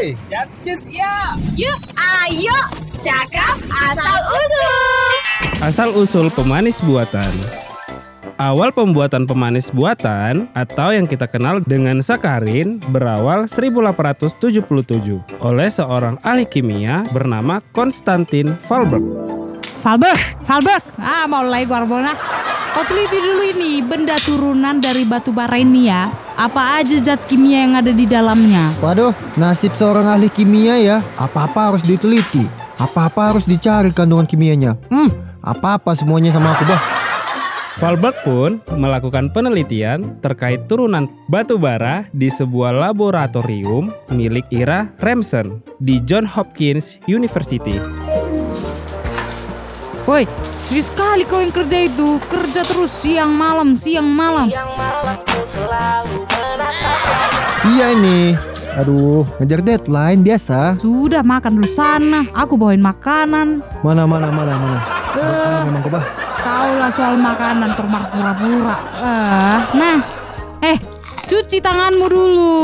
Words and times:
Hey, 0.00 0.16
Capcus 0.32 0.88
ya. 0.88 1.36
Yuk, 1.60 1.76
ayo, 2.00 2.56
cakap 3.04 3.60
asal 3.68 4.16
usul. 4.32 5.12
Asal-usul 5.60 6.26
pemanis 6.32 6.80
buatan. 6.88 7.28
Awal 8.40 8.72
pembuatan 8.72 9.28
pemanis 9.28 9.68
buatan 9.68 10.48
atau 10.56 10.96
yang 10.96 11.04
kita 11.04 11.28
kenal 11.28 11.60
dengan 11.60 12.00
sakarin 12.00 12.80
berawal 12.88 13.44
1877 13.44 15.20
oleh 15.44 15.68
seorang 15.68 16.16
ahli 16.24 16.48
kimia 16.48 17.04
bernama 17.12 17.60
Konstantin 17.76 18.56
Falberg. 18.64 19.04
Falberg, 19.84 20.16
Falberg. 20.48 20.80
Ah, 20.96 21.28
mulai 21.28 21.68
gua 21.68 21.84
bona. 21.84 22.16
Kau 22.72 22.88
teliti 22.88 23.20
dulu 23.20 23.44
ini 23.52 23.84
benda 23.84 24.16
turunan 24.16 24.80
dari 24.80 25.04
batu 25.04 25.28
bara 25.28 25.60
ini 25.60 25.92
ya. 25.92 26.08
Apa 26.40 26.80
aja 26.80 26.96
zat 27.04 27.20
kimia 27.28 27.68
yang 27.68 27.76
ada 27.76 27.92
di 27.92 28.08
dalamnya? 28.08 28.72
Waduh, 28.80 29.12
nasib 29.36 29.76
seorang 29.76 30.08
ahli 30.08 30.32
kimia 30.32 30.80
ya. 30.80 31.04
Apa-apa 31.20 31.68
harus 31.68 31.84
diteliti. 31.84 32.48
Apa-apa 32.80 33.28
harus 33.36 33.44
dicari 33.44 33.92
kandungan 33.92 34.24
kimianya. 34.24 34.72
Hmm, 34.88 35.12
apa-apa 35.44 35.92
semuanya 35.92 36.32
sama 36.32 36.56
aku, 36.56 36.64
bah. 36.64 36.80
Falberg 37.76 38.16
pun 38.24 38.56
melakukan 38.72 39.28
penelitian 39.36 40.16
terkait 40.24 40.64
turunan 40.64 41.12
batu 41.28 41.60
bara 41.60 42.08
di 42.16 42.32
sebuah 42.32 42.72
laboratorium 42.72 43.92
milik 44.08 44.48
Ira 44.48 44.88
Remsen 45.04 45.60
di 45.76 46.00
John 46.08 46.24
Hopkins 46.24 46.96
University. 47.04 47.76
Woi, 50.08 50.24
serius 50.64 50.88
sekali 50.88 51.28
kau 51.28 51.44
yang 51.44 51.52
kerja 51.52 51.84
itu. 51.84 52.16
Kerja 52.32 52.64
terus 52.64 52.96
siang 52.96 53.36
malam, 53.36 53.76
siang 53.76 54.08
malam. 54.08 54.48
Iya 57.70 57.86
ini. 57.94 58.34
Aduh, 58.78 59.26
ngejar 59.42 59.60
deadline 59.60 60.22
biasa. 60.22 60.78
Sudah 60.78 61.20
makan 61.26 61.58
dulu 61.58 61.70
sana. 61.74 62.24
Aku 62.32 62.54
bawain 62.54 62.80
makanan. 62.80 63.60
Mana 63.82 64.06
mana 64.06 64.30
mana 64.30 64.52
mana. 64.54 64.78
Eh, 65.10 65.20
Makanan 65.20 65.66
memang 65.66 65.82
kau, 66.40 66.70
lah 66.78 66.90
soal 66.94 67.14
makanan 67.18 67.70
termar 67.74 68.02
pura-pura. 68.14 68.76
Eh, 69.02 69.58
nah, 69.74 69.98
eh, 70.62 70.78
cuci 71.26 71.58
tanganmu 71.58 72.06
dulu. 72.06 72.54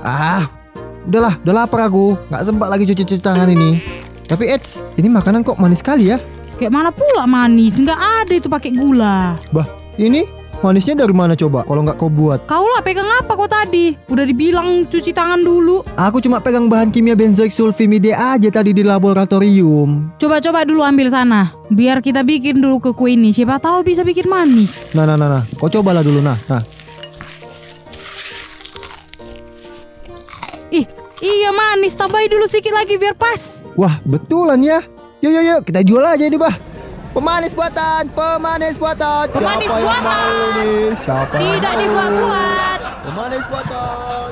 Ah, 0.00 0.48
udahlah, 1.04 1.36
udah 1.44 1.54
lapar 1.54 1.80
aku. 1.86 2.16
Nggak 2.32 2.42
sempat 2.48 2.68
lagi 2.72 2.84
cuci-cuci 2.88 3.22
tangan 3.22 3.48
ini. 3.52 3.78
Tapi 4.26 4.48
Eits, 4.48 4.80
ini 4.96 5.12
makanan 5.12 5.44
kok 5.44 5.60
manis 5.60 5.84
sekali 5.84 6.08
ya? 6.10 6.18
Kayak 6.56 6.72
mana 6.72 6.90
pula 6.90 7.28
manis? 7.28 7.76
Nggak 7.76 8.00
ada 8.00 8.32
itu 8.32 8.48
pakai 8.48 8.70
gula. 8.72 9.36
Bah, 9.52 9.68
ini 10.00 10.24
manisnya 10.62 10.94
dari 10.94 11.10
mana 11.10 11.34
coba? 11.34 11.66
Kalau 11.66 11.82
nggak 11.82 11.98
kau 11.98 12.08
buat? 12.08 12.46
Kau 12.46 12.62
lah 12.62 12.80
pegang 12.80 13.10
apa 13.10 13.34
kau 13.34 13.50
tadi? 13.50 13.98
Udah 14.08 14.22
dibilang 14.22 14.86
cuci 14.86 15.10
tangan 15.10 15.42
dulu. 15.42 15.82
Aku 15.98 16.22
cuma 16.22 16.38
pegang 16.38 16.70
bahan 16.70 16.94
kimia 16.94 17.18
benzoik 17.18 17.50
sulfimide 17.50 18.14
aja 18.14 18.48
tadi 18.48 18.70
di 18.70 18.86
laboratorium. 18.86 20.14
Coba-coba 20.22 20.62
dulu 20.62 20.80
ambil 20.86 21.10
sana. 21.10 21.50
Biar 21.68 21.98
kita 21.98 22.22
bikin 22.22 22.62
dulu 22.62 22.78
ke 22.78 22.90
kue 22.94 23.18
ini. 23.18 23.34
Siapa 23.34 23.58
tahu 23.58 23.82
bisa 23.82 24.06
bikin 24.06 24.30
manis. 24.30 24.94
Nah, 24.94 25.04
nah, 25.04 25.18
nah, 25.18 25.28
nah. 25.28 25.42
Kau 25.58 25.68
cobalah 25.68 26.00
dulu, 26.06 26.22
nah. 26.22 26.38
Nah, 26.46 26.62
Ih, 30.72 30.88
iya 31.20 31.52
manis. 31.52 31.92
Tambahin 31.92 32.32
dulu 32.32 32.48
sedikit 32.48 32.72
lagi 32.72 32.96
biar 32.96 33.12
pas. 33.12 33.60
Wah, 33.76 34.00
betulan 34.08 34.62
ya. 34.64 34.80
Yuk, 35.20 35.30
yuk, 35.30 35.44
yuk, 35.44 35.60
kita 35.68 35.80
jual 35.84 36.02
aja 36.02 36.24
ini, 36.24 36.40
Bah. 36.40 36.71
Pemanis 37.12 37.52
buatan, 37.52 38.08
pemanis 38.16 38.80
buatan. 38.80 39.28
Pemanis 39.36 39.68
Siapa 39.68 39.84
buatan. 39.84 40.00
yang 40.00 40.04
mau 40.08 40.48
nih? 40.56 40.80
Siapa 40.96 41.34
yang 41.36 41.44
Tidak 41.60 41.74
dibuat-buat. 41.76 42.78
Pemanis 43.04 43.44
buatan. 43.52 44.28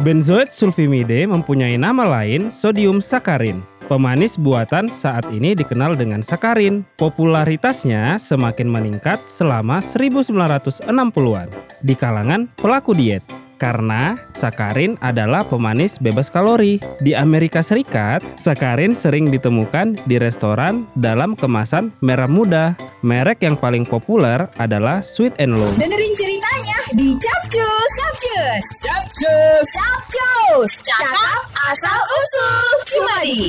Benzoat 0.00 0.48
sulfimide 0.48 1.28
mempunyai 1.28 1.76
nama 1.76 2.08
lain 2.08 2.48
sodium 2.48 3.04
sakarin. 3.04 3.60
Pemanis 3.84 4.40
buatan 4.40 4.88
saat 4.88 5.28
ini 5.28 5.52
dikenal 5.52 5.92
dengan 5.92 6.24
sakarin. 6.24 6.88
Popularitasnya 6.96 8.16
semakin 8.16 8.72
meningkat 8.72 9.20
selama 9.28 9.84
1960-an 9.84 11.52
di 11.84 11.92
kalangan 11.92 12.48
pelaku 12.56 12.96
diet. 12.96 13.20
Karena 13.62 14.18
sakarin 14.34 14.98
adalah 14.98 15.46
pemanis 15.46 16.02
bebas 16.02 16.26
kalori. 16.26 16.82
Di 16.98 17.14
Amerika 17.14 17.62
Serikat, 17.62 18.18
sakarin 18.34 18.98
sering 18.98 19.30
ditemukan 19.30 20.02
di 20.02 20.18
restoran 20.18 20.90
dalam 20.98 21.38
kemasan 21.38 21.94
merah 22.02 22.26
muda. 22.26 22.74
Merek 23.06 23.46
yang 23.46 23.54
paling 23.54 23.86
populer 23.86 24.50
adalah 24.58 24.98
Sweet 25.06 25.38
and 25.38 25.62
Low. 25.62 25.70
Dengerin 25.78 26.12
ceritanya 26.18 26.78
di 26.98 27.14
Capcus. 27.22 27.90
Capcus. 28.02 28.64
Capcus. 28.82 29.68
Capcus. 29.78 30.70
Cakap 30.82 31.40
asal 31.70 31.98
usul. 32.02 32.66
Cuma 32.90 33.14
di 33.22 33.46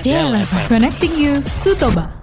92,4 0.00 0.72
Connecting 0.72 1.12
you 1.20 1.44
to 1.60 1.76
Toba. 1.76 2.21